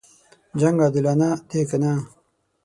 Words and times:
جنګ 0.59 0.77
عادلانه 0.83 1.29
دی 1.49 1.61
کنه. 1.69 1.93